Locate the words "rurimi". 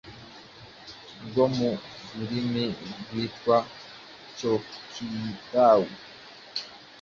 2.15-2.65